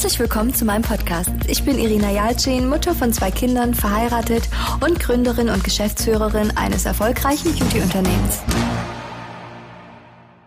[0.00, 1.30] Herzlich willkommen zu meinem Podcast.
[1.46, 4.48] Ich bin Irina Jalcin, Mutter von zwei Kindern, verheiratet
[4.80, 8.40] und Gründerin und Geschäftsführerin eines erfolgreichen Beauty-Unternehmens.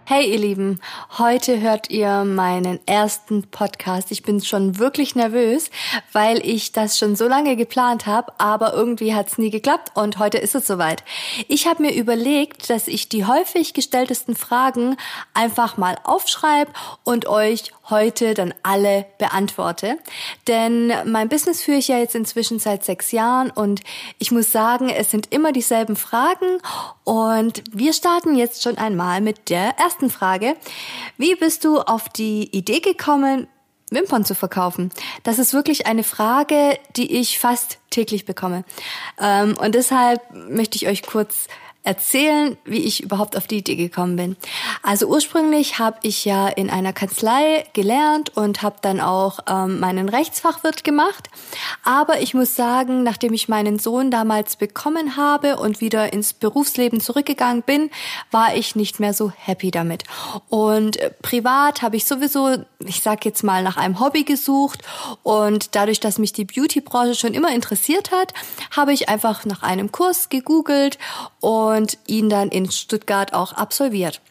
[0.05, 0.81] Hey ihr Lieben,
[1.17, 4.11] heute hört ihr meinen ersten Podcast.
[4.11, 5.69] Ich bin schon wirklich nervös,
[6.11, 10.19] weil ich das schon so lange geplant habe, aber irgendwie hat es nie geklappt und
[10.19, 11.03] heute ist es soweit.
[11.47, 14.97] Ich habe mir überlegt, dass ich die häufig gestelltesten Fragen
[15.33, 16.73] einfach mal aufschreibe
[17.03, 19.97] und euch heute dann alle beantworte.
[20.47, 23.81] Denn mein Business führe ich ja jetzt inzwischen seit sechs Jahren und
[24.19, 26.59] ich muss sagen, es sind immer dieselben Fragen
[27.03, 30.55] und wir starten jetzt schon einmal mit der ersten Frage.
[31.17, 33.47] Wie bist du auf die Idee gekommen,
[33.89, 34.91] Wimpern zu verkaufen?
[35.23, 38.63] Das ist wirklich eine Frage, die ich fast täglich bekomme.
[39.19, 41.47] Ähm, und deshalb möchte ich euch kurz
[41.83, 44.37] erzählen, wie ich überhaupt auf die Idee gekommen bin.
[44.81, 50.07] Also ursprünglich habe ich ja in einer Kanzlei gelernt und habe dann auch ähm, meinen
[50.07, 51.29] Rechtsfachwirt gemacht.
[51.83, 57.01] Aber ich muss sagen, nachdem ich meinen Sohn damals bekommen habe und wieder ins Berufsleben
[57.01, 57.91] zurückgegangen bin,
[58.31, 60.03] war ich nicht mehr so happy damit.
[60.47, 64.83] Und äh, privat habe ich sowieso, ich sag jetzt mal, nach einem Hobby gesucht
[65.21, 68.33] und dadurch, dass mich die Beauty-Branche schon immer interessiert hat,
[68.71, 70.97] habe ich einfach nach einem Kurs gegoogelt
[71.41, 74.21] und und ihn dann in Stuttgart auch absolviert.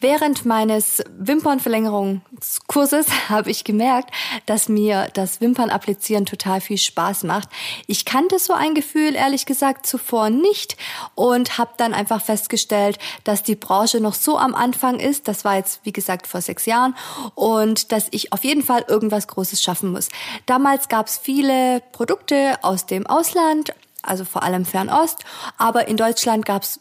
[0.00, 4.10] Während meines Wimpernverlängerungskurses habe ich gemerkt,
[4.46, 7.48] dass mir das Wimpernapplizieren total viel Spaß macht.
[7.86, 10.76] Ich kannte so ein Gefühl ehrlich gesagt zuvor nicht
[11.14, 15.28] und habe dann einfach festgestellt, dass die Branche noch so am Anfang ist.
[15.28, 16.94] Das war jetzt wie gesagt vor sechs Jahren
[17.34, 20.08] und dass ich auf jeden Fall irgendwas Großes schaffen muss.
[20.46, 23.74] Damals gab es viele Produkte aus dem Ausland,
[24.06, 25.24] also vor allem Fernost,
[25.58, 26.80] aber in Deutschland gab es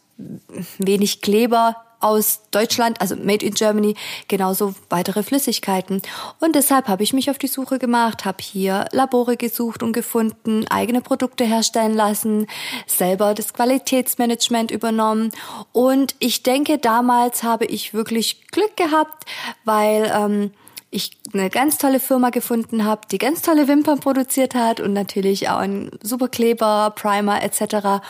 [0.77, 3.95] wenig Kleber aus Deutschland, also Made in Germany,
[4.27, 6.01] genauso weitere Flüssigkeiten.
[6.39, 10.67] Und deshalb habe ich mich auf die Suche gemacht, habe hier Labore gesucht und gefunden,
[10.67, 12.47] eigene Produkte herstellen lassen,
[12.85, 15.31] selber das Qualitätsmanagement übernommen.
[15.71, 19.25] Und ich denke, damals habe ich wirklich Glück gehabt,
[19.63, 20.51] weil ähm,
[20.95, 25.49] ich eine ganz tolle Firma gefunden habe, die ganz tolle Wimpern produziert hat und natürlich
[25.49, 28.01] auch ein Superkleber, Primer etc.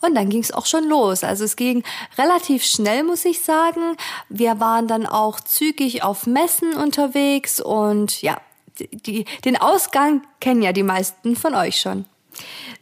[0.00, 1.24] Und dann ging es auch schon los.
[1.24, 1.82] Also es ging
[2.18, 3.96] relativ schnell, muss ich sagen.
[4.28, 8.36] Wir waren dann auch zügig auf Messen unterwegs und ja,
[8.78, 12.04] die, den Ausgang kennen ja die meisten von euch schon.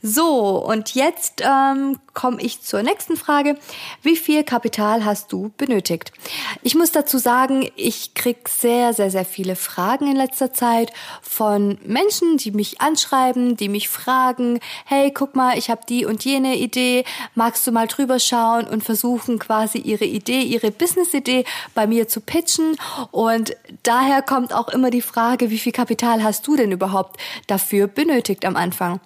[0.04, 3.56] So, und jetzt ähm, komme ich zur nächsten Frage.
[4.02, 6.12] Wie viel Kapital hast du benötigt?
[6.62, 10.92] Ich muss dazu sagen, ich krieg sehr, sehr, sehr viele Fragen in letzter Zeit
[11.22, 16.24] von Menschen, die mich anschreiben, die mich fragen, hey, guck mal, ich habe die und
[16.24, 17.04] jene Idee,
[17.36, 22.20] magst du mal drüber schauen und versuchen quasi ihre Idee, ihre Business-Idee bei mir zu
[22.20, 22.76] pitchen.
[23.12, 27.86] Und daher kommt auch immer die Frage, wie viel Kapital hast du denn überhaupt dafür
[27.86, 29.00] benötigt am Anfang?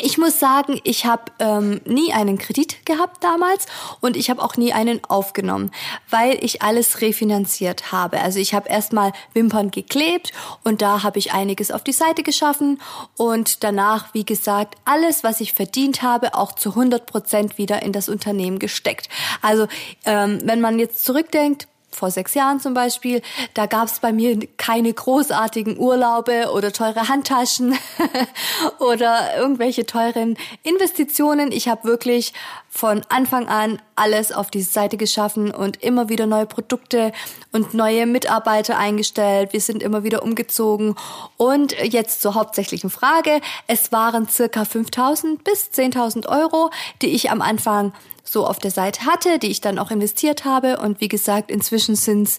[0.00, 3.66] Ich muss sagen, ich habe ähm, nie einen Kredit gehabt damals
[4.00, 5.70] und ich habe auch nie einen aufgenommen,
[6.10, 8.20] weil ich alles refinanziert habe.
[8.20, 10.32] Also ich habe erstmal Wimpern geklebt
[10.64, 12.80] und da habe ich einiges auf die Seite geschaffen
[13.16, 17.92] und danach, wie gesagt, alles, was ich verdient habe, auch zu 100 Prozent wieder in
[17.92, 19.08] das Unternehmen gesteckt.
[19.42, 19.68] Also
[20.04, 23.22] ähm, wenn man jetzt zurückdenkt, vor sechs Jahren zum Beispiel,
[23.54, 27.76] da gab es bei mir keine großartigen Urlaube oder teure Handtaschen
[28.78, 31.52] oder irgendwelche teuren Investitionen.
[31.52, 32.32] Ich habe wirklich
[32.74, 37.12] von Anfang an alles auf diese Seite geschaffen und immer wieder neue Produkte
[37.52, 39.52] und neue Mitarbeiter eingestellt.
[39.52, 40.96] Wir sind immer wieder umgezogen.
[41.36, 43.40] Und jetzt zur hauptsächlichen Frage.
[43.68, 46.70] Es waren circa 5.000 bis 10.000 Euro,
[47.00, 47.92] die ich am Anfang
[48.24, 50.78] so auf der Seite hatte, die ich dann auch investiert habe.
[50.78, 52.38] Und wie gesagt, inzwischen sind's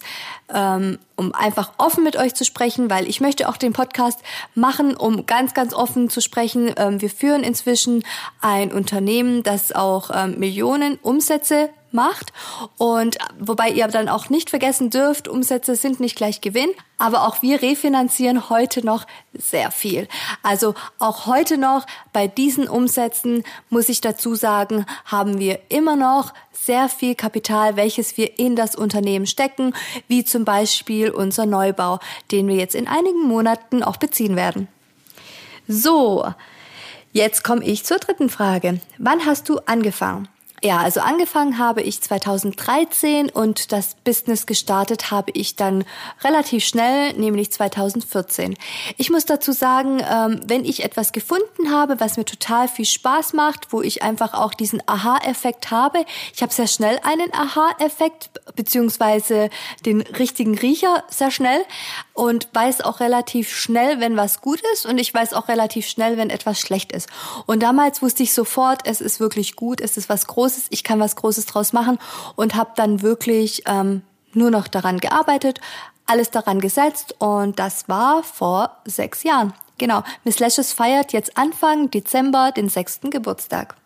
[0.52, 4.20] ähm, um einfach offen mit euch zu sprechen, weil ich möchte auch den Podcast
[4.54, 6.72] machen, um ganz, ganz offen zu sprechen.
[6.76, 8.04] Ähm, wir führen inzwischen
[8.40, 12.32] ein Unternehmen, das auch ähm, Millionen Umsätze macht.
[12.76, 17.42] Und wobei ihr dann auch nicht vergessen dürft, Umsätze sind nicht gleich Gewinn, aber auch
[17.42, 20.08] wir refinanzieren heute noch sehr viel.
[20.42, 26.32] Also auch heute noch bei diesen Umsätzen muss ich dazu sagen, haben wir immer noch
[26.52, 29.72] sehr viel Kapital, welches wir in das Unternehmen stecken,
[30.08, 32.00] wie zum Beispiel unser Neubau,
[32.32, 34.68] den wir jetzt in einigen Monaten auch beziehen werden.
[35.68, 36.24] So,
[37.16, 38.78] jetzt komme ich zur dritten Frage.
[38.98, 40.28] Wann hast du angefangen?
[40.62, 45.84] Ja, also angefangen habe ich 2013 und das Business gestartet habe ich dann
[46.24, 48.56] relativ schnell, nämlich 2014.
[48.96, 53.34] Ich muss dazu sagen, ähm, wenn ich etwas gefunden habe, was mir total viel Spaß
[53.34, 59.50] macht, wo ich einfach auch diesen Aha-Effekt habe, ich habe sehr schnell einen Aha-Effekt beziehungsweise
[59.84, 61.60] den richtigen Riecher sehr schnell
[62.14, 66.16] und weiß auch relativ schnell, wenn was gut ist und ich weiß auch relativ schnell,
[66.16, 67.10] wenn etwas schlecht ist.
[67.44, 71.00] Und damals wusste ich sofort, es ist wirklich gut, es ist was Großes, ich kann
[71.00, 71.98] was Großes draus machen
[72.36, 74.02] und habe dann wirklich ähm,
[74.32, 75.60] nur noch daran gearbeitet,
[76.06, 79.52] alles daran gesetzt und das war vor sechs Jahren.
[79.78, 83.76] Genau, Miss Lashes feiert jetzt Anfang Dezember den sechsten Geburtstag.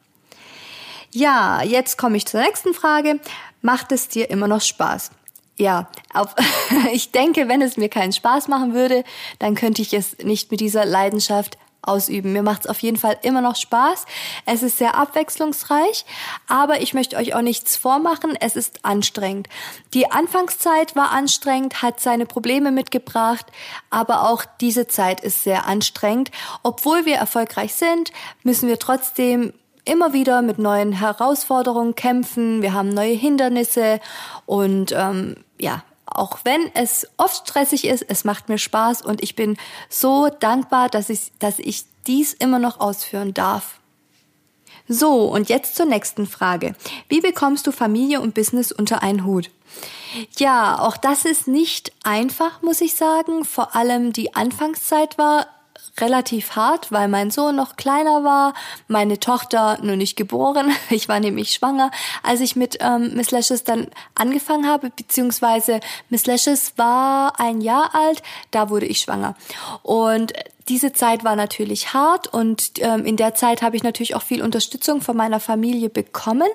[1.13, 3.19] Ja, jetzt komme ich zur nächsten Frage.
[3.63, 5.11] Macht es dir immer noch Spaß?
[5.57, 6.35] Ja, auf,
[6.93, 9.05] ich denke, wenn es mir keinen Spaß machen würde,
[9.39, 12.33] dann könnte ich es nicht mit dieser Leidenschaft ausüben.
[12.33, 14.05] Mir macht es auf jeden Fall immer noch Spaß.
[14.47, 16.05] Es ist sehr abwechslungsreich,
[16.49, 18.37] aber ich möchte euch auch nichts vormachen.
[18.39, 19.49] Es ist anstrengend.
[19.95, 23.47] Die Anfangszeit war anstrengend, hat seine Probleme mitgebracht,
[23.91, 26.31] aber auch diese Zeit ist sehr anstrengend.
[26.63, 28.13] Obwohl wir erfolgreich sind,
[28.43, 29.53] müssen wir trotzdem
[29.85, 32.63] immer wieder mit neuen Herausforderungen kämpfen.
[32.63, 34.01] Wir haben neue Hindernisse
[34.47, 39.37] und ähm, ja, auch wenn es oft stressig ist, es macht mir Spaß und ich
[39.37, 39.57] bin
[39.89, 43.81] so dankbar, dass ich, dass ich dies immer noch ausführen darf.
[44.89, 46.75] So, und jetzt zur nächsten Frage.
[47.09, 49.51] Wie bekommst du Familie und Business unter einen Hut?
[50.37, 53.45] Ja, auch das ist nicht einfach, muss ich sagen.
[53.45, 55.47] Vor allem die Anfangszeit war
[55.99, 58.55] relativ hart, weil mein Sohn noch kleiner war,
[58.89, 60.73] meine Tochter nur nicht geboren.
[60.91, 61.91] Ich war nämlich schwanger,
[62.23, 67.95] als ich mit ähm, Miss Lashes dann angefangen habe, beziehungsweise Miss Lashes war ein Jahr
[67.95, 69.37] alt, da wurde ich schwanger.
[69.83, 70.33] Und
[70.71, 74.41] diese Zeit war natürlich hart und ähm, in der Zeit habe ich natürlich auch viel
[74.41, 76.47] Unterstützung von meiner Familie bekommen.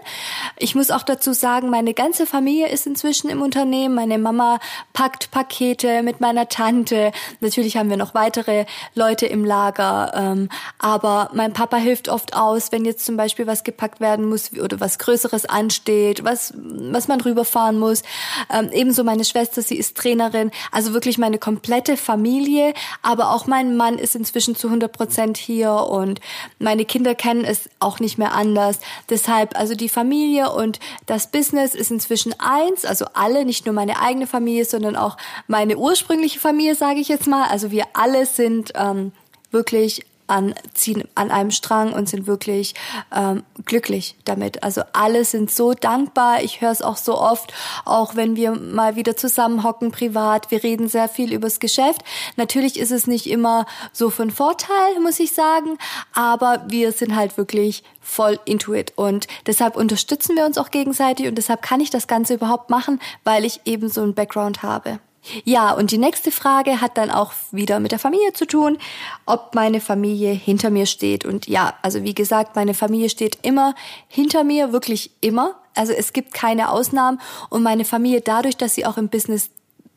[0.57, 3.93] Ich muss auch dazu sagen, meine ganze Familie ist inzwischen im Unternehmen.
[3.93, 4.59] Meine Mama
[4.93, 7.11] packt Pakete mit meiner Tante.
[7.41, 10.47] Natürlich haben wir noch weitere Leute im Lager, ähm,
[10.79, 14.79] aber mein Papa hilft oft aus, wenn jetzt zum Beispiel was gepackt werden muss oder
[14.79, 18.03] was Größeres ansteht, was was man rüberfahren muss.
[18.49, 20.51] Ähm, ebenso meine Schwester, sie ist Trainerin.
[20.71, 26.19] Also wirklich meine komplette Familie, aber auch mein Mann inzwischen zu 100 Prozent hier und
[26.59, 28.79] meine Kinder kennen es auch nicht mehr anders.
[29.09, 34.01] Deshalb, also die Familie und das Business ist inzwischen eins, also alle, nicht nur meine
[34.01, 35.17] eigene Familie, sondern auch
[35.47, 37.47] meine ursprüngliche Familie, sage ich jetzt mal.
[37.47, 39.13] Also wir alle sind ähm,
[39.51, 42.73] wirklich an, ziehen an einem Strang und sind wirklich
[43.15, 44.63] ähm, glücklich damit.
[44.63, 46.43] Also alle sind so dankbar.
[46.43, 47.53] Ich höre es auch so oft,
[47.85, 50.51] auch wenn wir mal wieder zusammenhocken privat.
[50.51, 52.03] Wir reden sehr viel übers Geschäft.
[52.35, 55.77] Natürlich ist es nicht immer so von Vorteil, muss ich sagen,
[56.13, 61.27] aber wir sind halt wirklich voll into it und deshalb unterstützen wir uns auch gegenseitig
[61.27, 64.99] und deshalb kann ich das Ganze überhaupt machen, weil ich eben so einen Background habe.
[65.43, 68.77] Ja, und die nächste Frage hat dann auch wieder mit der Familie zu tun,
[69.25, 71.25] ob meine Familie hinter mir steht.
[71.25, 73.75] Und ja, also wie gesagt, meine Familie steht immer
[74.07, 75.55] hinter mir, wirklich immer.
[75.73, 77.19] Also es gibt keine Ausnahmen.
[77.49, 79.49] Und meine Familie, dadurch, dass sie auch im Business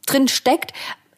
[0.06, 0.72] drin steckt,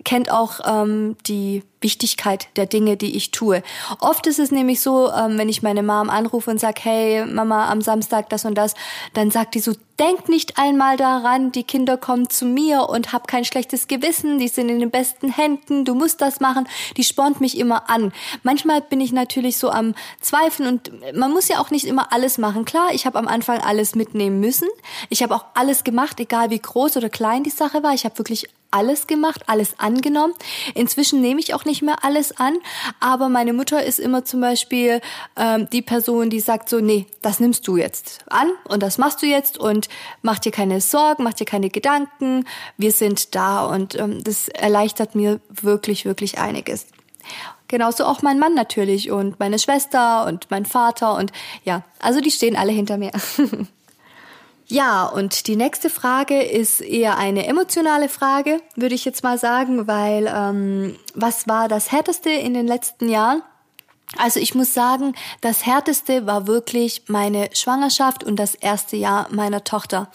[0.05, 3.62] kennt auch ähm, die Wichtigkeit der Dinge, die ich tue.
[4.00, 7.70] Oft ist es nämlich so, ähm, wenn ich meine Mom anrufe und sag, hey Mama,
[7.70, 8.75] am Samstag das und das,
[9.14, 13.29] dann sagt die so, denk nicht einmal daran, die Kinder kommen zu mir und hab
[13.29, 16.69] kein schlechtes Gewissen, die sind in den besten Händen, du musst das machen.
[16.97, 18.12] Die spornt mich immer an.
[18.43, 22.38] Manchmal bin ich natürlich so am Zweifeln und man muss ja auch nicht immer alles
[22.38, 22.64] machen.
[22.64, 24.69] Klar, ich habe am Anfang alles mitnehmen müssen.
[25.08, 27.93] Ich habe auch alles gemacht, egal wie groß oder klein die Sache war.
[27.93, 30.35] Ich habe wirklich alles gemacht, alles angenommen.
[30.75, 32.56] Inzwischen nehme ich auch nicht mehr alles an,
[33.00, 35.00] aber meine Mutter ist immer zum Beispiel
[35.37, 39.23] ähm, die Person, die sagt so, nee, das nimmst du jetzt an und das machst
[39.23, 39.88] du jetzt und
[40.23, 42.44] mach dir keine Sorgen, mach dir keine Gedanken,
[42.76, 46.87] wir sind da und ähm, das erleichtert mir wirklich, wirklich einiges.
[47.68, 51.30] Genauso auch mein Mann natürlich und meine Schwester und mein Vater und
[51.64, 53.12] ja, also die stehen alle hinter mir.
[54.70, 59.88] Ja, und die nächste Frage ist eher eine emotionale Frage, würde ich jetzt mal sagen,
[59.88, 63.42] weil ähm, was war das Härteste in den letzten Jahren?
[64.17, 69.62] Also ich muss sagen, das Härteste war wirklich meine Schwangerschaft und das erste Jahr meiner
[69.62, 70.11] Tochter.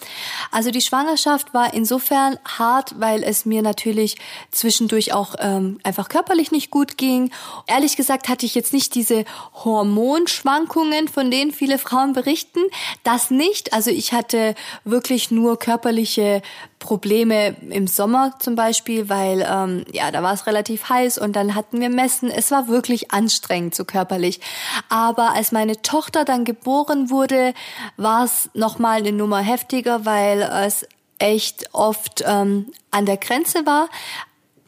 [0.50, 4.16] Also die Schwangerschaft war insofern hart, weil es mir natürlich
[4.50, 7.30] zwischendurch auch ähm, einfach körperlich nicht gut ging.
[7.66, 9.24] Ehrlich gesagt hatte ich jetzt nicht diese
[9.64, 12.60] Hormonschwankungen, von denen viele Frauen berichten.
[13.02, 13.72] Das nicht.
[13.72, 16.42] Also ich hatte wirklich nur körperliche
[16.78, 21.54] Probleme im Sommer zum Beispiel, weil ähm, ja, da war es relativ heiß und dann
[21.54, 22.30] hatten wir Messen.
[22.30, 24.40] Es war wirklich anstrengend, so körperlich.
[24.88, 27.54] Aber als meine Tochter dann geboren wurde,
[27.96, 30.86] war es nochmal eine Nummer heftiger, weil es
[31.18, 33.88] echt oft ähm, an der Grenze war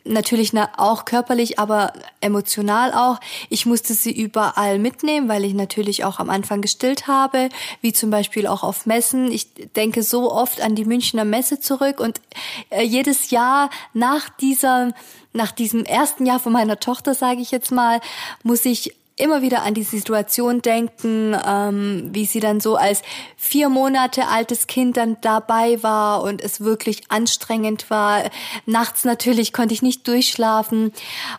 [0.08, 3.20] natürlich auch körperlich, aber emotional auch.
[3.48, 7.48] Ich musste sie überall mitnehmen, weil ich natürlich auch am Anfang gestillt habe,
[7.80, 9.30] wie zum Beispiel auch auf Messen.
[9.30, 12.20] Ich denke so oft an die Münchner Messe zurück und
[12.70, 14.92] äh, jedes Jahr nach dieser
[15.34, 18.00] nach diesem ersten Jahr von meiner Tochter, sage ich jetzt mal,
[18.42, 23.02] muss ich immer wieder an die Situation denken, ähm, wie sie dann so als
[23.36, 28.22] vier Monate altes Kind dann dabei war und es wirklich anstrengend war.
[28.66, 30.92] Nachts natürlich konnte ich nicht durchschlafen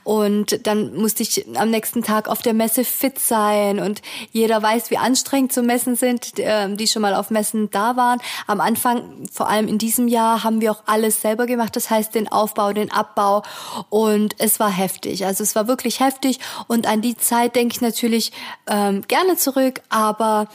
[0.04, 4.92] und dann musste ich am nächsten Tag auf der Messe fit sein und jeder weiß,
[4.92, 8.20] wie anstrengend so Messen sind, äh, die schon mal auf Messen da waren.
[8.48, 12.16] Am Anfang, vor allem in diesem Jahr, haben wir auch alles selber gemacht, das heißt
[12.16, 13.44] den Aufbau, den Abbau
[13.90, 15.26] und es war heftig.
[15.26, 18.32] Also es war wirklich heftig und an die Zeit denke denke ich natürlich
[18.68, 20.48] ähm, gerne zurück, aber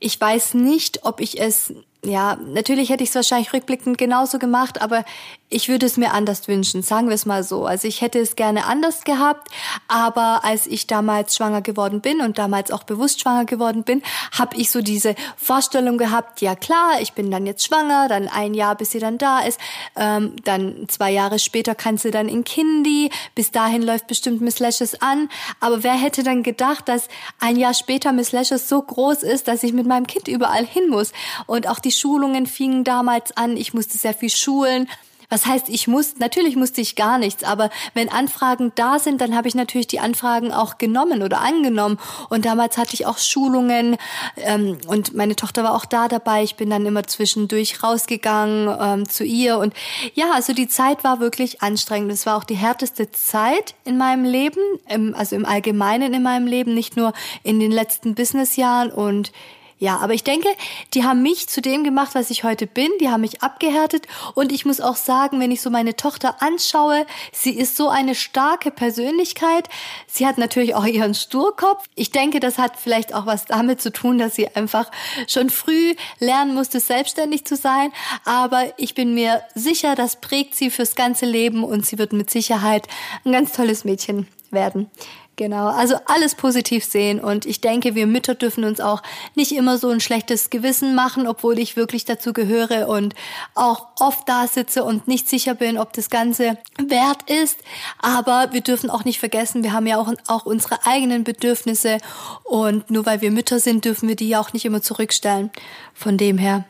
[0.00, 1.72] ich weiß nicht, ob ich es
[2.06, 5.04] ja, natürlich hätte ich es wahrscheinlich rückblickend genauso gemacht, aber
[5.48, 7.66] ich würde es mir anders wünschen, sagen wir es mal so.
[7.66, 9.48] Also ich hätte es gerne anders gehabt,
[9.86, 14.02] aber als ich damals schwanger geworden bin und damals auch bewusst schwanger geworden bin,
[14.36, 18.54] habe ich so diese Vorstellung gehabt, ja klar, ich bin dann jetzt schwanger, dann ein
[18.54, 19.60] Jahr, bis sie dann da ist,
[19.96, 24.58] ähm, dann zwei Jahre später kann sie dann in Kindi, bis dahin läuft bestimmt Miss
[24.58, 25.28] Lashes an,
[25.60, 27.08] aber wer hätte dann gedacht, dass
[27.40, 30.88] ein Jahr später Miss Lashes so groß ist, dass ich mit meinem Kind überall hin
[30.88, 31.12] muss
[31.46, 33.56] und auch die Schulungen fingen damals an.
[33.56, 34.88] Ich musste sehr viel schulen.
[35.28, 39.34] Was heißt, ich muss, natürlich musste ich gar nichts, aber wenn Anfragen da sind, dann
[39.34, 41.98] habe ich natürlich die Anfragen auch genommen oder angenommen.
[42.28, 43.96] Und damals hatte ich auch Schulungen
[44.36, 46.42] ähm, und meine Tochter war auch da dabei.
[46.42, 49.58] Ich bin dann immer zwischendurch rausgegangen ähm, zu ihr.
[49.58, 49.74] Und
[50.14, 52.12] ja, also die Zeit war wirklich anstrengend.
[52.12, 56.46] Es war auch die härteste Zeit in meinem Leben, im, also im Allgemeinen in meinem
[56.46, 57.12] Leben, nicht nur
[57.42, 58.92] in den letzten Businessjahren.
[58.92, 59.32] Und
[59.78, 60.48] ja, aber ich denke,
[60.94, 62.90] die haben mich zu dem gemacht, was ich heute bin.
[62.98, 64.06] Die haben mich abgehärtet.
[64.34, 68.14] Und ich muss auch sagen, wenn ich so meine Tochter anschaue, sie ist so eine
[68.14, 69.68] starke Persönlichkeit.
[70.06, 71.84] Sie hat natürlich auch ihren Sturkopf.
[71.94, 74.90] Ich denke, das hat vielleicht auch was damit zu tun, dass sie einfach
[75.28, 77.92] schon früh lernen musste, selbstständig zu sein.
[78.24, 82.30] Aber ich bin mir sicher, das prägt sie fürs ganze Leben und sie wird mit
[82.30, 82.88] Sicherheit
[83.26, 84.90] ein ganz tolles Mädchen werden.
[85.36, 89.02] Genau, also alles positiv sehen und ich denke, wir Mütter dürfen uns auch
[89.34, 93.14] nicht immer so ein schlechtes Gewissen machen, obwohl ich wirklich dazu gehöre und
[93.54, 97.58] auch oft da sitze und nicht sicher bin, ob das Ganze wert ist.
[97.98, 101.98] Aber wir dürfen auch nicht vergessen, wir haben ja auch, auch unsere eigenen Bedürfnisse
[102.44, 105.50] und nur weil wir Mütter sind, dürfen wir die ja auch nicht immer zurückstellen.
[105.92, 106.64] Von dem her,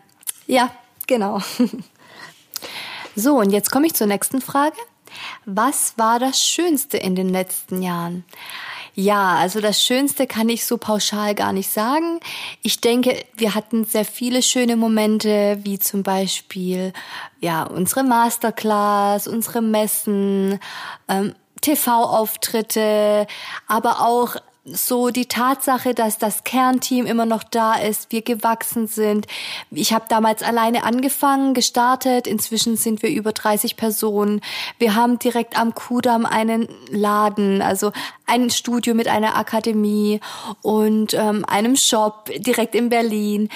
[0.48, 0.72] ja,
[1.06, 1.40] genau.
[3.18, 4.76] So, und jetzt komme ich zur nächsten Frage.
[5.44, 8.24] Was war das Schönste in den letzten Jahren?
[8.98, 12.18] Ja, also das Schönste kann ich so pauschal gar nicht sagen.
[12.62, 16.94] Ich denke, wir hatten sehr viele schöne Momente, wie zum Beispiel
[17.40, 20.58] ja unsere Masterclass, unsere Messen,
[21.08, 23.26] ähm, TV-Auftritte,
[23.66, 24.36] aber auch
[24.66, 29.26] so die Tatsache, dass das Kernteam immer noch da ist, wir gewachsen sind.
[29.70, 32.26] Ich habe damals alleine angefangen, gestartet.
[32.26, 34.40] Inzwischen sind wir über 30 Personen.
[34.78, 37.92] Wir haben direkt am Kudamm einen Laden, also
[38.26, 40.20] ein Studio mit einer Akademie
[40.62, 43.48] und ähm, einem Shop direkt in Berlin.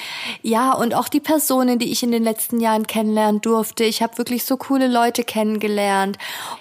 [0.42, 3.84] Ja, und auch die Personen, die ich in den letzten Jahren kennenlernen durfte.
[3.84, 6.18] Ich habe wirklich so coole Leute kennengelernt.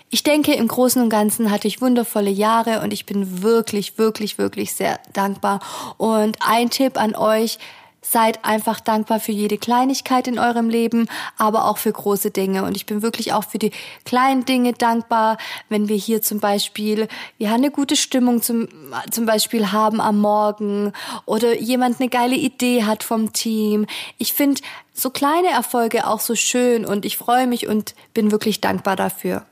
[0.09, 4.37] Ich denke, im Großen und Ganzen hatte ich wundervolle Jahre und ich bin wirklich, wirklich,
[4.37, 5.59] wirklich sehr dankbar.
[5.97, 7.59] Und ein Tipp an euch,
[8.01, 12.63] Seid einfach dankbar für jede Kleinigkeit in eurem Leben, aber auch für große Dinge.
[12.63, 13.71] Und ich bin wirklich auch für die
[14.05, 15.37] kleinen Dinge dankbar,
[15.67, 18.67] wenn wir hier zum Beispiel ja eine gute Stimmung zum,
[19.11, 20.93] zum Beispiel haben am Morgen
[21.25, 23.85] oder jemand eine geile Idee hat vom Team.
[24.17, 24.61] Ich finde
[24.93, 29.45] so kleine Erfolge auch so schön und ich freue mich und bin wirklich dankbar dafür.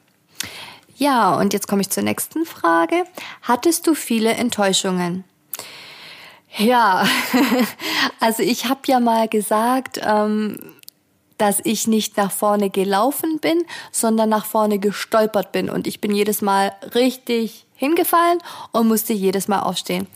[0.98, 3.04] Ja, und jetzt komme ich zur nächsten Frage.
[3.44, 5.24] Hattest du viele Enttäuschungen?
[6.56, 7.08] Ja,
[8.20, 10.58] also ich habe ja mal gesagt, ähm,
[11.38, 15.70] dass ich nicht nach vorne gelaufen bin, sondern nach vorne gestolpert bin.
[15.70, 18.39] Und ich bin jedes Mal richtig hingefallen
[18.72, 20.08] und musste jedes Mal aufstehen.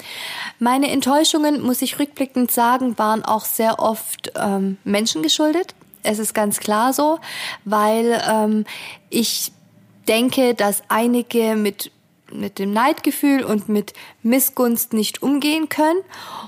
[0.58, 5.76] Meine Enttäuschungen, muss ich rückblickend sagen, waren auch sehr oft ähm, Menschen geschuldet.
[6.02, 7.20] Es ist ganz klar so,
[7.64, 8.66] weil ähm,
[9.12, 9.52] ich
[10.08, 11.92] denke, dass einige mit
[12.34, 16.00] mit dem Neidgefühl und mit Missgunst nicht umgehen können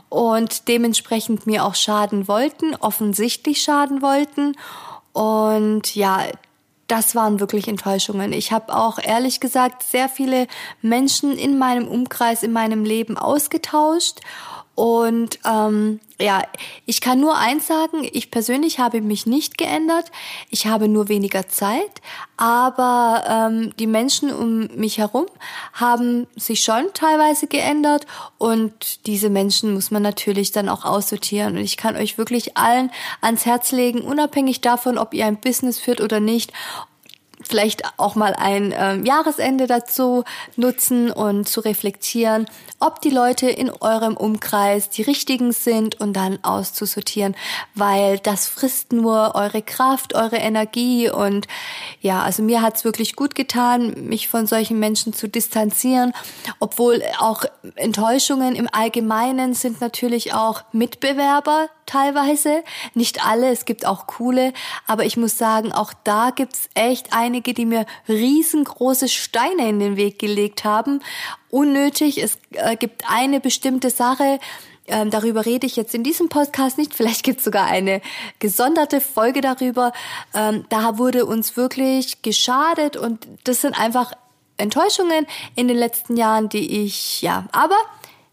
[0.09, 4.55] und dementsprechend mir auch schaden wollten, offensichtlich schaden wollten.
[5.13, 6.25] Und ja,
[6.87, 8.33] das waren wirklich Enttäuschungen.
[8.33, 10.47] Ich habe auch ehrlich gesagt sehr viele
[10.81, 14.19] Menschen in meinem Umkreis, in meinem Leben ausgetauscht.
[14.75, 16.41] Und ähm, ja,
[16.85, 20.11] ich kann nur eins sagen, ich persönlich habe mich nicht geändert,
[20.49, 22.01] ich habe nur weniger Zeit,
[22.37, 25.27] aber ähm, die Menschen um mich herum
[25.73, 28.07] haben sich schon teilweise geändert.
[28.39, 31.57] Und diese Menschen muss man natürlich dann auch aussortieren.
[31.57, 32.89] Und ich kann euch wirklich allen
[33.21, 36.51] ans Herz legen, unabhängig davon, ob ihr ein Business führt oder nicht,
[37.47, 40.23] vielleicht auch mal ein ähm, Jahresende dazu
[40.55, 42.47] nutzen und zu reflektieren,
[42.79, 47.35] ob die Leute in eurem Umkreis die richtigen sind und dann auszusortieren,
[47.75, 51.09] weil das frisst nur eure Kraft, eure Energie.
[51.09, 51.47] Und
[52.01, 56.13] ja, also mir hat's wirklich gut getan, mich von solchen Menschen zu distanzieren,
[56.59, 57.45] obwohl auch
[57.75, 62.63] Enttäuschungen im Allgemeinen sind natürlich auch Mitbewerber teilweise,
[62.93, 64.53] nicht alle, es gibt auch coole,
[64.87, 69.95] aber ich muss sagen, auch da gibt's echt einige, die mir riesengroße Steine in den
[69.95, 71.01] Weg gelegt haben.
[71.49, 74.39] Unnötig, es äh, gibt eine bestimmte Sache,
[74.87, 76.93] ähm, darüber rede ich jetzt in diesem Podcast nicht.
[76.93, 78.01] Vielleicht gibt es sogar eine
[78.39, 79.93] gesonderte Folge darüber.
[80.33, 84.11] Ähm, da wurde uns wirklich geschadet und das sind einfach
[84.57, 85.25] Enttäuschungen
[85.55, 87.77] in den letzten Jahren, die ich, ja, aber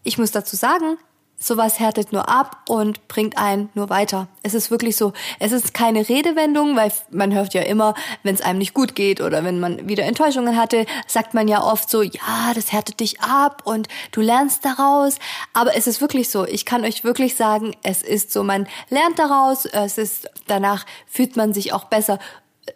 [0.03, 0.97] ich muss dazu sagen,
[1.41, 4.27] sowas härtet nur ab und bringt einen nur weiter.
[4.43, 5.11] Es ist wirklich so.
[5.39, 9.19] Es ist keine Redewendung, weil man hört ja immer, wenn es einem nicht gut geht
[9.19, 13.19] oder wenn man wieder Enttäuschungen hatte, sagt man ja oft so, ja, das härtet dich
[13.21, 15.17] ab und du lernst daraus.
[15.53, 16.45] Aber es ist wirklich so.
[16.45, 18.43] Ich kann euch wirklich sagen, es ist so.
[18.43, 19.65] Man lernt daraus.
[19.65, 22.19] Es ist, danach fühlt man sich auch besser.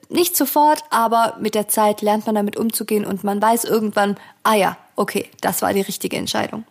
[0.09, 4.55] Nicht sofort, aber mit der Zeit lernt man damit umzugehen und man weiß irgendwann, ah
[4.55, 6.65] ja, okay, das war die richtige Entscheidung.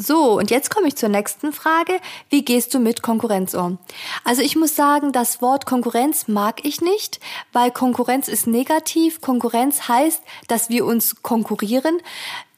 [0.00, 1.98] So, und jetzt komme ich zur nächsten Frage.
[2.30, 3.78] Wie gehst du mit Konkurrenz um?
[4.22, 7.18] Also ich muss sagen, das Wort Konkurrenz mag ich nicht,
[7.52, 9.20] weil Konkurrenz ist negativ.
[9.20, 11.98] Konkurrenz heißt, dass wir uns konkurrieren.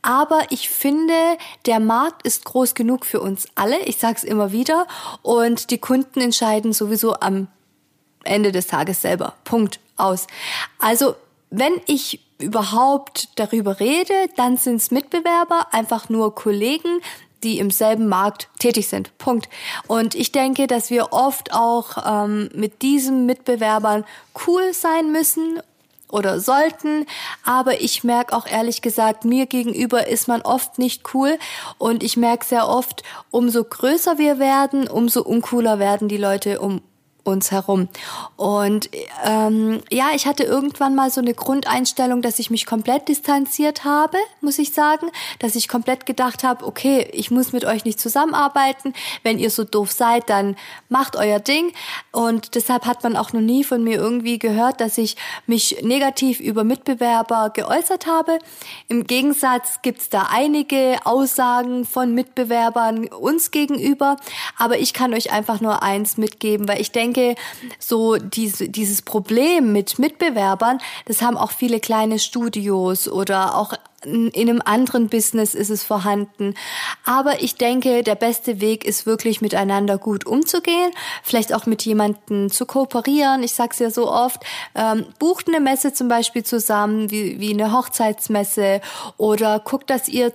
[0.02, 1.14] Aber ich finde,
[1.64, 3.78] der Markt ist groß genug für uns alle.
[3.86, 4.86] Ich sage es immer wieder.
[5.22, 7.48] Und die Kunden entscheiden sowieso am
[8.22, 9.32] Ende des Tages selber.
[9.44, 10.26] Punkt aus.
[10.78, 11.14] Also
[11.48, 17.00] wenn ich überhaupt darüber rede, dann sind es Mitbewerber, einfach nur Kollegen,
[17.42, 19.16] die im selben Markt tätig sind.
[19.18, 19.48] Punkt.
[19.86, 24.04] Und ich denke, dass wir oft auch ähm, mit diesen Mitbewerbern
[24.46, 25.60] cool sein müssen
[26.12, 27.06] oder sollten,
[27.44, 31.38] aber ich merke auch ehrlich gesagt, mir gegenüber ist man oft nicht cool
[31.78, 36.82] und ich merke sehr oft, umso größer wir werden, umso uncooler werden die Leute um
[37.24, 37.88] uns herum.
[38.36, 38.90] Und
[39.24, 44.16] ähm, ja, ich hatte irgendwann mal so eine Grundeinstellung, dass ich mich komplett distanziert habe,
[44.40, 48.94] muss ich sagen, dass ich komplett gedacht habe, okay, ich muss mit euch nicht zusammenarbeiten.
[49.22, 50.56] Wenn ihr so doof seid, dann
[50.88, 51.72] macht euer Ding.
[52.12, 56.40] Und deshalb hat man auch noch nie von mir irgendwie gehört, dass ich mich negativ
[56.40, 58.38] über Mitbewerber geäußert habe.
[58.88, 64.16] Im Gegensatz gibt's da einige Aussagen von Mitbewerbern uns gegenüber.
[64.56, 67.40] Aber ich kann euch einfach nur eins mitgeben, weil ich denke, denke,
[67.78, 74.32] so diese, dieses Problem mit Mitbewerbern, das haben auch viele kleine Studios oder auch in
[74.34, 76.54] einem anderen Business ist es vorhanden.
[77.04, 80.90] Aber ich denke, der beste Weg ist wirklich miteinander gut umzugehen,
[81.22, 83.42] vielleicht auch mit jemandem zu kooperieren.
[83.42, 84.42] Ich sag's ja so oft,
[84.74, 88.80] ähm, bucht eine Messe zum Beispiel zusammen, wie, wie eine Hochzeitsmesse
[89.18, 90.32] oder guckt, dass ihr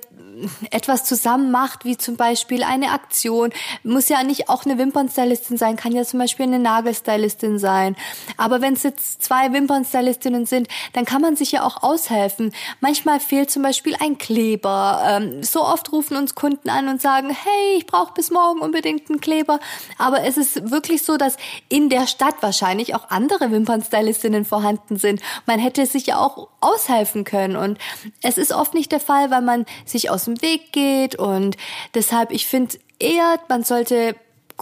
[0.72, 3.52] etwas zusammen macht, wie zum Beispiel eine Aktion.
[3.84, 7.96] Muss ja nicht auch eine Wimpernstylistin sein, kann ja zum Beispiel eine Nagelstylistin sein.
[8.38, 12.54] Aber wenn es jetzt zwei Wimpernstylistinnen sind, dann kann man sich ja auch aushelfen.
[12.80, 15.02] Manchmal fehlt zum Beispiel ein Kleber.
[15.08, 19.10] Ähm, so oft rufen uns Kunden an und sagen, hey, ich brauche bis morgen unbedingt
[19.10, 19.62] einen Kleber.
[19.98, 21.38] Aber es ist wirklich so, dass
[21.70, 25.22] in der Stadt wahrscheinlich auch andere Wimpernstylistinnen vorhanden sind.
[25.46, 27.56] Man hätte sich ja auch aushelfen können.
[27.56, 27.80] Und
[28.22, 31.16] es ist oft nicht der Fall, weil man sich aus dem Weg geht.
[31.16, 31.56] Und
[31.94, 34.18] deshalb, ich finde eher, man sollte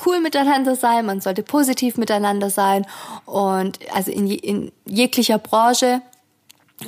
[0.06, 2.86] cool miteinander sein, man sollte positiv miteinander sein
[3.26, 6.04] und also in, je, in jeglicher Branche.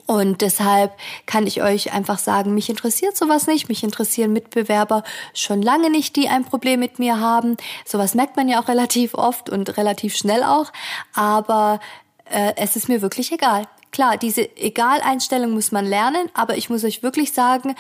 [0.06, 0.94] Und deshalb
[1.26, 3.70] kann ich euch einfach sagen, mich interessiert sowas nicht.
[3.70, 5.04] Mich interessieren Mitbewerber
[5.34, 7.58] schon lange nicht, die ein Problem mit mir haben.
[7.86, 10.72] Sowas merkt man ja auch relativ oft und relativ schnell auch.
[11.14, 11.80] Aber
[12.26, 13.64] äh, es ist mir wirklich egal.
[13.92, 17.76] Klar, diese Egal-Einstellung muss man lernen, aber ich muss euch wirklich sagen,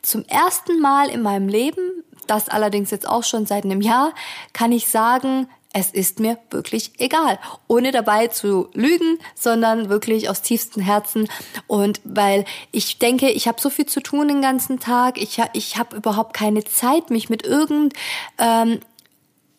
[0.00, 4.14] zum ersten Mal in meinem Leben, das allerdings jetzt auch schon seit einem Jahr,
[4.54, 5.46] kann ich sagen,
[5.78, 7.38] es ist mir wirklich egal.
[7.68, 11.28] Ohne dabei zu lügen, sondern wirklich aus tiefstem Herzen.
[11.66, 15.76] Und weil ich denke, ich habe so viel zu tun den ganzen Tag, ich, ich
[15.76, 17.94] habe überhaupt keine Zeit, mich mit irgend
[18.38, 18.80] ähm,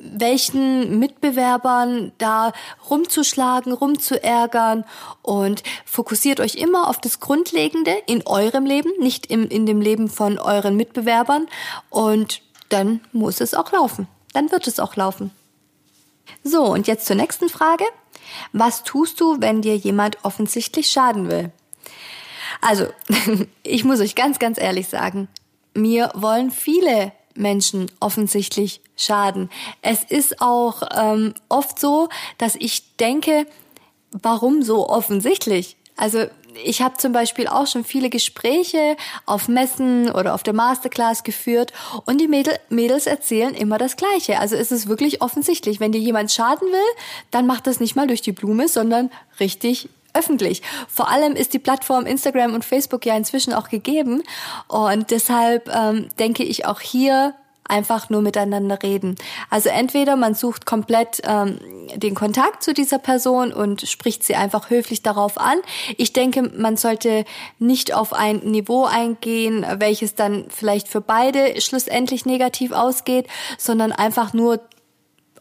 [0.01, 2.53] welchen Mitbewerbern da
[2.89, 4.85] rumzuschlagen, rumzuärgern
[5.21, 10.07] und fokussiert euch immer auf das Grundlegende in eurem Leben, nicht im, in dem Leben
[10.07, 11.47] von euren Mitbewerbern
[11.89, 14.07] und dann muss es auch laufen.
[14.33, 15.31] dann wird es auch laufen.
[16.43, 17.83] So, und jetzt zur nächsten Frage.
[18.53, 21.51] Was tust du, wenn dir jemand offensichtlich schaden will?
[22.61, 22.87] Also,
[23.63, 25.27] ich muss euch ganz, ganz ehrlich sagen,
[25.73, 29.49] mir wollen viele Menschen offensichtlich schaden.
[29.81, 33.45] Es ist auch ähm, oft so, dass ich denke,
[34.11, 35.77] warum so offensichtlich?
[35.99, 36.25] Also
[36.63, 41.73] ich habe zum Beispiel auch schon viele Gespräche auf Messen oder auf der Masterclass geführt
[42.05, 44.39] und die Mädel, Mädels erzählen immer das Gleiche.
[44.39, 46.95] Also es ist wirklich offensichtlich, wenn dir jemand schaden will,
[47.31, 50.61] dann macht das nicht mal durch die Blume, sondern richtig öffentlich.
[50.87, 54.23] Vor allem ist die Plattform Instagram und Facebook ja inzwischen auch gegeben
[54.67, 57.35] und deshalb ähm, denke ich auch hier
[57.69, 59.15] einfach nur miteinander reden.
[59.49, 61.59] Also entweder man sucht komplett ähm,
[61.95, 65.57] den Kontakt zu dieser Person und spricht sie einfach höflich darauf an.
[65.97, 67.25] Ich denke, man sollte
[67.59, 73.27] nicht auf ein Niveau eingehen, welches dann vielleicht für beide schlussendlich negativ ausgeht,
[73.57, 74.59] sondern einfach nur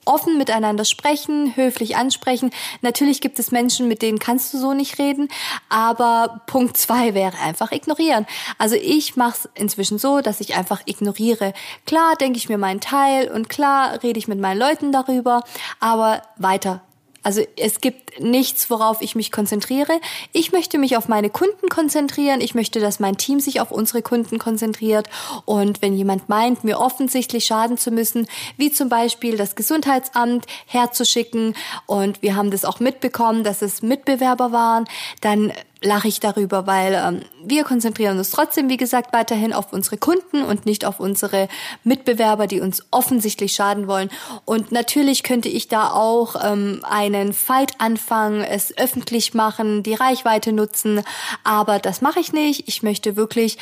[0.08, 2.50] offen miteinander sprechen, höflich ansprechen.
[2.80, 5.28] Natürlich gibt es Menschen, mit denen kannst du so nicht reden,
[5.68, 8.26] aber Punkt zwei wäre einfach ignorieren.
[8.58, 11.52] Also ich mache es inzwischen so, dass ich einfach ignoriere.
[11.86, 15.44] Klar denke ich mir meinen Teil und klar rede ich mit meinen Leuten darüber,
[15.80, 16.82] aber weiter
[17.22, 20.00] also es gibt nichts, worauf ich mich konzentriere.
[20.33, 22.40] Ich möchte mich auf meine Kunden konzentrieren.
[22.40, 25.09] Ich möchte, dass mein Team sich auf unsere Kunden konzentriert.
[25.44, 31.54] Und wenn jemand meint, mir offensichtlich schaden zu müssen, wie zum Beispiel das Gesundheitsamt herzuschicken,
[31.87, 34.85] und wir haben das auch mitbekommen, dass es Mitbewerber waren,
[35.20, 39.96] dann lache ich darüber, weil ähm, wir konzentrieren uns trotzdem, wie gesagt, weiterhin auf unsere
[39.96, 41.48] Kunden und nicht auf unsere
[41.84, 44.10] Mitbewerber, die uns offensichtlich schaden wollen.
[44.44, 50.52] Und natürlich könnte ich da auch ähm, einen Fight anfangen, es öffentlich machen, die Reichweite
[50.52, 51.02] nutzen,
[51.44, 52.66] aber das mache ich nicht.
[52.66, 53.58] Ich möchte wirklich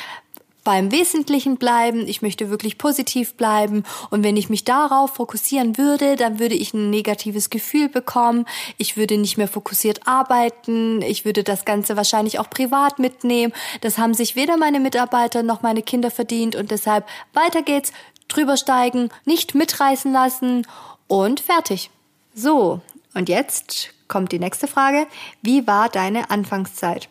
[0.67, 6.17] beim Wesentlichen bleiben, ich möchte wirklich positiv bleiben und wenn ich mich darauf fokussieren würde,
[6.17, 11.45] dann würde ich ein negatives Gefühl bekommen, ich würde nicht mehr fokussiert arbeiten, ich würde
[11.45, 13.53] das Ganze wahrscheinlich auch privat mitnehmen.
[13.79, 17.93] Das haben sich weder meine Mitarbeiter noch meine Kinder verdient und deshalb weiter geht's,
[18.27, 20.67] drüber steigen, nicht mitreißen lassen
[21.07, 21.91] und fertig.
[22.35, 22.81] So,
[23.13, 25.07] und jetzt kommt die nächste Frage.
[25.41, 27.07] Wie war deine Anfangszeit?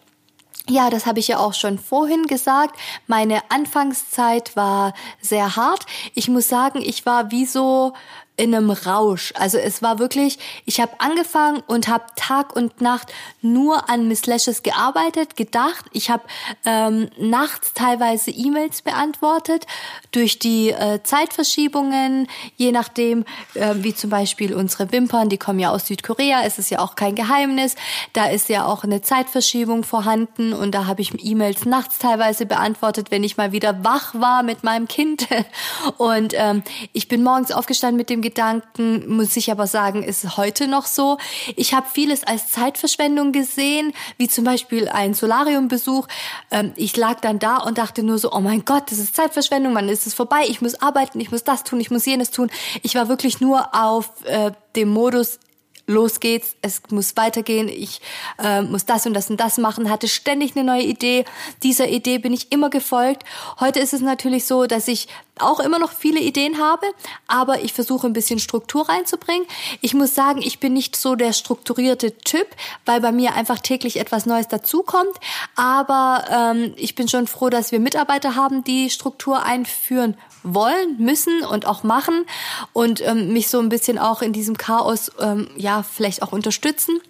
[0.69, 2.77] Ja, das habe ich ja auch schon vorhin gesagt.
[3.07, 5.87] Meine Anfangszeit war sehr hart.
[6.15, 7.93] Ich muss sagen, ich war wie so
[8.37, 9.33] in einem Rausch.
[9.37, 14.27] Also es war wirklich, ich habe angefangen und habe Tag und Nacht nur an Miss
[14.27, 15.87] Lashes gearbeitet, gedacht.
[15.92, 16.22] Ich habe
[16.64, 19.66] ähm, nachts teilweise E-Mails beantwortet
[20.12, 25.70] durch die äh, Zeitverschiebungen, je nachdem, äh, wie zum Beispiel unsere Wimpern, die kommen ja
[25.70, 27.75] aus Südkorea, es ist ja auch kein Geheimnis.
[28.12, 33.11] Da ist ja auch eine Zeitverschiebung vorhanden und da habe ich E-Mails nachts teilweise beantwortet,
[33.11, 35.27] wenn ich mal wieder wach war mit meinem Kind.
[35.99, 40.67] Und ähm, ich bin morgens aufgestanden mit dem Gedanken, muss ich aber sagen, ist heute
[40.67, 41.17] noch so.
[41.55, 46.09] Ich habe vieles als Zeitverschwendung gesehen, wie zum Beispiel ein Solariumbesuch.
[46.51, 49.73] Ähm, ich lag dann da und dachte nur so, oh mein Gott, das ist Zeitverschwendung,
[49.73, 52.51] man ist es vorbei, ich muss arbeiten, ich muss das tun, ich muss jenes tun.
[52.83, 55.39] Ich war wirklich nur auf äh, dem Modus,
[55.87, 58.01] los geht's, es muss weitergehen, ich
[58.42, 61.25] äh, muss das und das und das machen, hatte ständig eine neue Idee.
[61.62, 63.25] Dieser Idee bin ich immer gefolgt.
[63.61, 66.87] Heute ist es natürlich so, dass ich auch immer noch viele Ideen habe,
[67.27, 69.46] aber ich versuche ein bisschen Struktur reinzubringen.
[69.81, 72.49] Ich muss sagen, ich bin nicht so der strukturierte Typ,
[72.85, 75.14] weil bei mir einfach täglich etwas Neues dazukommt.
[75.55, 80.16] Aber ähm, ich bin schon froh, dass wir Mitarbeiter haben, die Struktur einführen
[80.55, 82.25] wollen, müssen und auch machen
[82.73, 87.01] und ähm, mich so ein bisschen auch in diesem Chaos ähm, ja vielleicht auch unterstützen.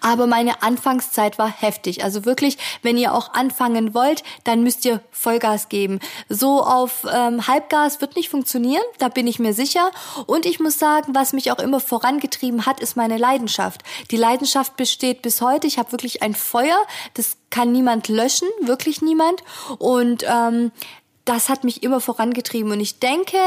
[0.00, 2.04] Aber meine Anfangszeit war heftig.
[2.04, 6.00] Also wirklich, wenn ihr auch anfangen wollt, dann müsst ihr Vollgas geben.
[6.28, 9.90] So auf ähm, Halbgas wird nicht funktionieren, da bin ich mir sicher.
[10.26, 13.82] Und ich muss sagen, was mich auch immer vorangetrieben hat, ist meine Leidenschaft.
[14.10, 15.66] Die Leidenschaft besteht bis heute.
[15.66, 16.78] Ich habe wirklich ein Feuer,
[17.14, 19.42] das kann niemand löschen, wirklich niemand.
[19.78, 20.72] Und ähm,
[21.24, 22.72] das hat mich immer vorangetrieben.
[22.72, 23.38] Und ich denke,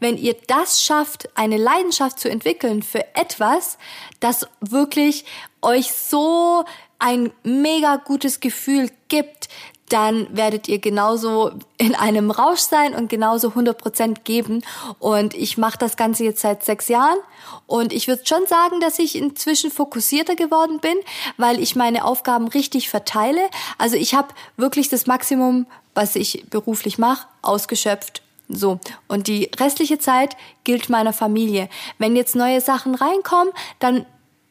[0.00, 3.78] wenn ihr das schafft, eine Leidenschaft zu entwickeln für etwas,
[4.20, 5.24] das wirklich
[5.62, 6.64] euch so
[6.98, 9.48] ein mega gutes Gefühl gibt,
[9.88, 14.64] dann werdet ihr genauso in einem Rausch sein und genauso 100% geben.
[14.98, 17.18] Und ich mache das Ganze jetzt seit sechs Jahren
[17.66, 20.96] und ich würde schon sagen, dass ich inzwischen fokussierter geworden bin,
[21.36, 23.40] weil ich meine Aufgaben richtig verteile.
[23.78, 28.22] Also ich habe wirklich das Maximum was ich beruflich mache, ausgeschöpft.
[28.48, 28.78] So,
[29.08, 31.68] und die restliche Zeit gilt meiner Familie.
[31.98, 34.06] Wenn jetzt neue Sachen reinkommen, dann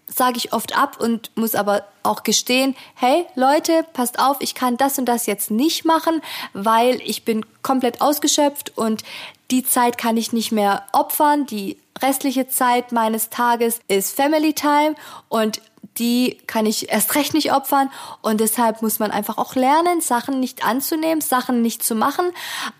[0.07, 4.77] sage ich oft ab und muss aber auch gestehen, hey Leute, passt auf, ich kann
[4.77, 6.21] das und das jetzt nicht machen,
[6.53, 9.03] weil ich bin komplett ausgeschöpft und
[9.51, 11.45] die Zeit kann ich nicht mehr opfern.
[11.45, 14.95] Die restliche Zeit meines Tages ist Family Time
[15.29, 15.61] und
[15.97, 17.89] die kann ich erst recht nicht opfern.
[18.21, 22.25] Und deshalb muss man einfach auch lernen, Sachen nicht anzunehmen, Sachen nicht zu machen,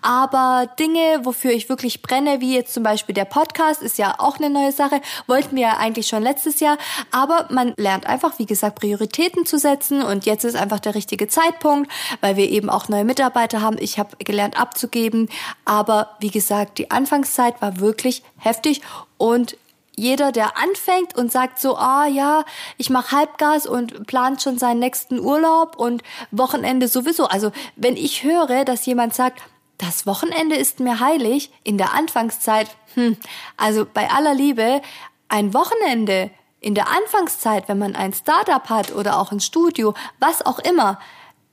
[0.02, 4.38] aber Dinge, wofür ich wirklich brenne, wie jetzt zum Beispiel der Podcast, ist ja auch
[4.38, 6.78] eine neue Sache, wollten wir ja eigentlich schon letztes Jahr,
[7.10, 10.02] aber man lernt einfach, wie gesagt, Prioritäten zu setzen.
[10.02, 13.76] Und jetzt ist einfach der richtige Zeitpunkt, weil wir eben auch neue Mitarbeiter haben.
[13.78, 15.28] Ich habe gelernt abzugeben,
[15.64, 18.82] aber wie gesagt, die Anfangszeit war wirklich heftig.
[19.18, 19.56] Und
[19.96, 22.44] jeder, der anfängt und sagt so, ah ja,
[22.76, 27.26] ich mache Halbgas und plant schon seinen nächsten Urlaub und Wochenende sowieso.
[27.26, 29.40] Also wenn ich höre, dass jemand sagt,
[29.78, 33.16] das Wochenende ist mir heilig in der Anfangszeit, hm,
[33.56, 34.80] also bei aller Liebe,
[35.28, 36.30] ein Wochenende
[36.60, 40.98] in der Anfangszeit, wenn man ein Startup hat oder auch ein Studio, was auch immer,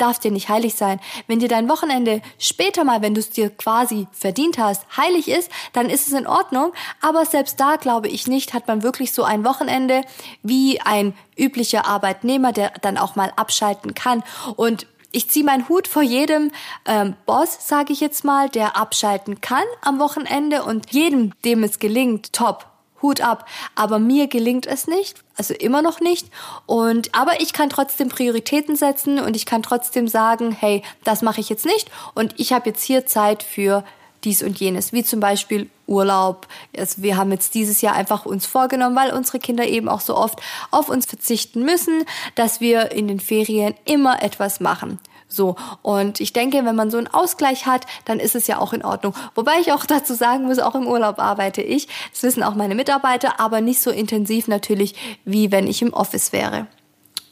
[0.04, 1.00] darf dir nicht heilig sein.
[1.28, 5.50] Wenn dir dein Wochenende später mal, wenn du es dir quasi verdient hast, heilig ist,
[5.72, 6.74] dann ist es in Ordnung.
[7.02, 10.04] Aber selbst da glaube ich nicht, hat man wirklich so ein Wochenende
[10.42, 14.24] wie ein üblicher Arbeitnehmer, der dann auch mal abschalten kann.
[14.58, 16.52] Und ich ziehe meinen Hut vor jedem
[16.86, 21.80] ähm, Boss, sage ich jetzt mal, der abschalten kann am Wochenende und jedem, dem es
[21.80, 22.73] gelingt, top.
[23.04, 23.46] Hut ab.
[23.76, 26.28] Aber mir gelingt es nicht, also immer noch nicht.
[26.66, 31.42] Und aber ich kann trotzdem Prioritäten setzen und ich kann trotzdem sagen, hey, das mache
[31.42, 33.84] ich jetzt nicht und ich habe jetzt hier Zeit für
[34.24, 36.48] dies und jenes, wie zum Beispiel Urlaub.
[36.78, 40.16] Also wir haben jetzt dieses Jahr einfach uns vorgenommen, weil unsere Kinder eben auch so
[40.16, 40.40] oft
[40.72, 45.00] auf uns verzichten müssen, dass wir in den Ferien immer etwas machen.
[45.34, 48.72] So, und ich denke, wenn man so einen Ausgleich hat, dann ist es ja auch
[48.72, 49.16] in Ordnung.
[49.34, 51.88] Wobei ich auch dazu sagen muss, auch im Urlaub arbeite ich.
[52.12, 56.32] Das wissen auch meine Mitarbeiter, aber nicht so intensiv natürlich, wie wenn ich im Office
[56.32, 56.68] wäre.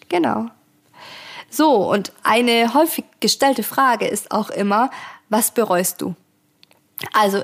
[0.10, 0.48] Genau.
[1.50, 4.90] So, und eine häufig gestellte Frage ist auch immer,
[5.30, 6.16] was bereust du?
[7.14, 7.42] Also,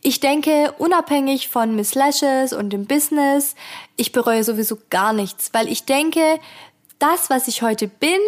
[0.00, 3.54] ich denke, unabhängig von Miss Lashes und dem Business,
[3.96, 6.40] ich bereue sowieso gar nichts, weil ich denke,
[6.98, 8.18] das, was ich heute bin,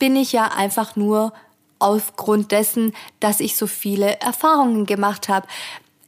[0.00, 1.32] bin ich ja einfach nur
[1.78, 5.46] aufgrund dessen, dass ich so viele Erfahrungen gemacht habe.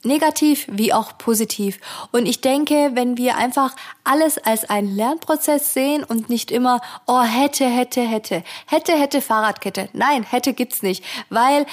[0.03, 1.79] Negativ wie auch positiv.
[2.11, 7.23] Und ich denke, wenn wir einfach alles als einen Lernprozess sehen und nicht immer, oh,
[7.23, 9.89] hätte, hätte, hätte, hätte, hätte Fahrradkette.
[9.93, 11.05] Nein, hätte gibt's nicht.
[11.31, 11.67] Weil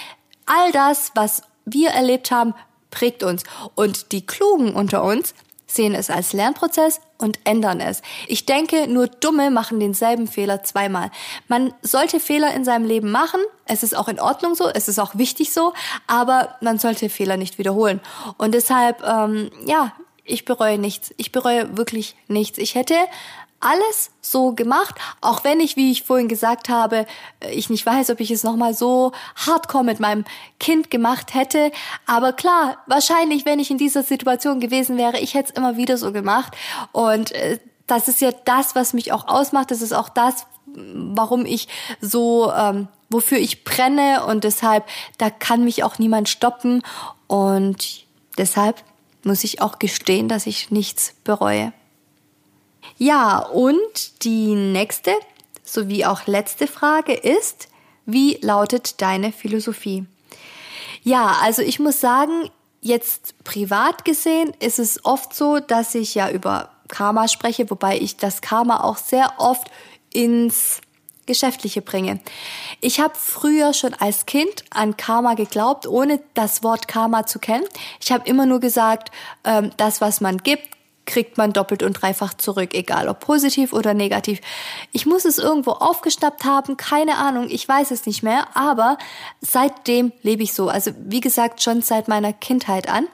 [0.46, 2.54] all das, was wir erlebt haben,
[2.92, 3.44] prägt uns.
[3.74, 5.34] Und die Klugen unter uns,
[5.70, 8.02] sehen es als Lernprozess und ändern es.
[8.28, 11.12] Ich denke, nur Dumme machen denselben Fehler zweimal.
[11.48, 13.42] Man sollte Fehler in seinem Leben machen.
[13.66, 15.74] Es ist auch in Ordnung so, es ist auch wichtig so,
[16.08, 18.02] aber man sollte Fehler nicht wiederholen.
[18.38, 21.14] Und deshalb, ähm, ja, ich bereue nichts.
[21.18, 22.58] Ich bereue wirklich nichts.
[22.58, 22.96] Ich hätte
[23.60, 27.06] alles so gemacht, auch wenn ich, wie ich vorhin gesagt habe,
[27.40, 30.26] äh, ich nicht weiß, ob ich es nochmal so hardcore mit meinem
[30.60, 31.72] Kind gemacht hätte.
[32.06, 35.98] Aber klar, wahrscheinlich, wenn ich in dieser Situation gewesen wäre, ich hätte es immer wieder
[35.98, 36.56] so gemacht.
[36.92, 39.72] Und äh, das ist ja das, was mich auch ausmacht.
[39.72, 41.68] Das ist auch das, warum ich
[42.00, 44.26] so, ähm, wofür ich brenne.
[44.26, 44.86] Und deshalb,
[45.18, 46.84] da kann mich auch niemand stoppen.
[47.28, 48.06] Und
[48.38, 48.84] deshalb
[49.24, 51.74] muss ich auch gestehen, dass ich nichts bereue.
[53.00, 55.14] Ja, und die nächste
[55.64, 57.70] sowie auch letzte Frage ist,
[58.06, 60.06] wie lautet deine Philosophie?
[61.04, 62.50] Ja, also ich muss sagen,
[62.82, 68.18] jetzt privat gesehen ist es oft so, dass ich ja über Karma spreche, wobei ich
[68.18, 69.72] das Karma auch sehr oft
[70.12, 70.82] ins
[71.26, 72.20] Geschäftliche bringe.
[72.82, 77.66] Ich habe früher schon als Kind an Karma geglaubt, ohne das Wort Karma zu kennen.
[78.02, 79.12] Ich habe immer nur gesagt,
[79.46, 80.68] ähm, das, was man gibt,
[81.10, 84.40] kriegt man doppelt und dreifach zurück, egal ob positiv oder negativ.
[84.92, 88.98] Ich muss es irgendwo aufgeschnappt haben, keine Ahnung, ich weiß es nicht mehr, aber
[89.42, 90.70] seitdem lebe ich so.
[90.70, 93.08] Also wie gesagt, schon seit meiner Kindheit an.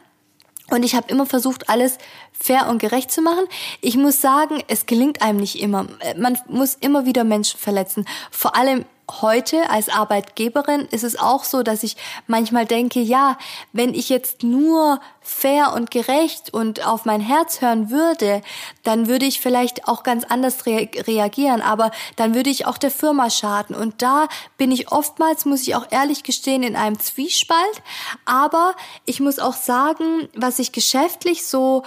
[0.70, 1.98] Und ich habe immer versucht, alles
[2.40, 3.46] fair und gerecht zu machen.
[3.82, 5.88] Ich muss sagen, es gelingt einem nicht immer.
[6.18, 8.06] Man muss immer wieder Menschen verletzen.
[8.32, 8.86] Vor allem
[9.22, 11.96] heute als Arbeitgeberin ist es auch so, dass ich
[12.28, 13.38] manchmal denke, ja,
[13.72, 18.42] wenn ich jetzt nur fair und gerecht und auf mein Herz hören würde,
[18.84, 22.92] dann würde ich vielleicht auch ganz anders re reagieren, aber dann würde ich auch der
[22.92, 23.76] Firma schaden.
[23.76, 27.82] Und da bin ich oftmals, muss ich auch ehrlich gestehen, in einem Zwiespalt.
[28.26, 31.84] Aber ich muss auch sagen, was ich geschäftlich so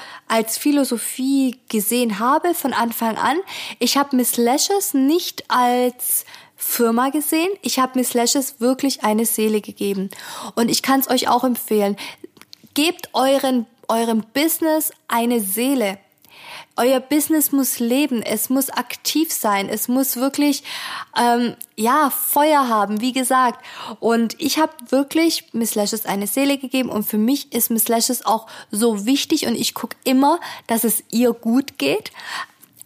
[0.47, 3.37] Philosophie gesehen habe von Anfang an,
[3.79, 6.25] ich habe Miss Lashes nicht als
[6.57, 7.51] Firma gesehen.
[7.63, 10.11] Ich habe Miss Lashes wirklich eine Seele gegeben.
[10.57, 11.97] Und ich kann es euch auch empfehlen.
[12.75, 15.99] Gebt euren, eurem Business eine Seele.
[16.79, 20.63] Euer Business muss leben, es muss aktiv sein, es muss wirklich
[21.21, 23.65] ähm, ja Feuer haben, wie gesagt.
[24.01, 28.25] Und ich habe wirklich Miss Lashes eine Seele gegeben und für mich ist Miss Lashes
[28.25, 32.13] auch so wichtig und ich gucke immer, dass es ihr gut geht,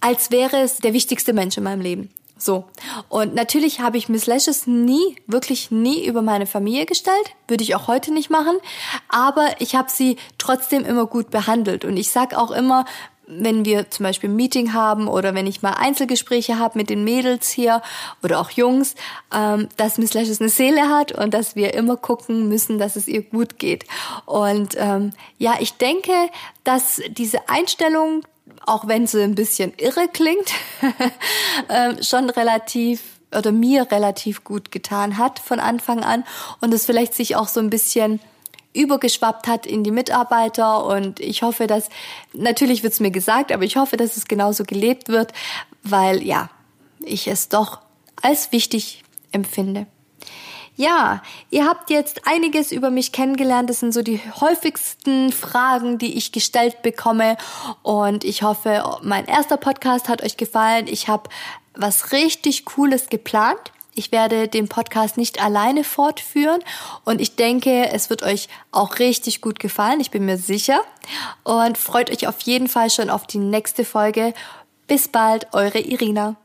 [0.00, 2.10] als wäre es der wichtigste Mensch in meinem Leben.
[2.42, 2.64] So.
[3.08, 7.34] Und natürlich habe ich Miss Lashes nie, wirklich nie über meine Familie gestellt.
[7.46, 8.56] Würde ich auch heute nicht machen.
[9.08, 11.84] Aber ich habe sie trotzdem immer gut behandelt.
[11.84, 12.84] Und ich sag auch immer,
[13.38, 17.04] wenn wir zum Beispiel ein Meeting haben oder wenn ich mal Einzelgespräche habe mit den
[17.04, 17.82] Mädels hier
[18.22, 18.94] oder auch Jungs,
[19.34, 23.08] ähm, dass Miss Lashes eine Seele hat und dass wir immer gucken müssen, dass es
[23.08, 23.84] ihr gut geht.
[24.26, 26.12] Und ähm, ja, ich denke,
[26.64, 28.22] dass diese Einstellung
[28.66, 30.52] auch wenn sie ein bisschen irre klingt,
[31.68, 33.02] ähm, schon relativ
[33.36, 36.24] oder mir relativ gut getan hat von Anfang an
[36.60, 38.20] und es vielleicht sich auch so ein bisschen
[38.72, 41.88] übergeschwappt hat in die Mitarbeiter und ich hoffe, dass,
[42.32, 45.32] natürlich wird es mir gesagt, aber ich hoffe, dass es genauso gelebt wird,
[45.82, 46.48] weil ja,
[47.00, 47.80] ich es doch
[48.20, 49.86] als wichtig empfinde.
[50.74, 53.68] Ja, ihr habt jetzt einiges über mich kennengelernt.
[53.68, 57.36] Das sind so die häufigsten Fragen, die ich gestellt bekomme.
[57.82, 60.86] Und ich hoffe, mein erster Podcast hat euch gefallen.
[60.88, 61.28] Ich habe
[61.74, 63.60] was richtig Cooles geplant.
[63.94, 66.60] Ich werde den Podcast nicht alleine fortführen
[67.04, 70.00] und ich denke, es wird euch auch richtig gut gefallen.
[70.00, 70.80] Ich bin mir sicher
[71.44, 74.32] und freut euch auf jeden Fall schon auf die nächste Folge.
[74.86, 76.36] Bis bald, eure Irina.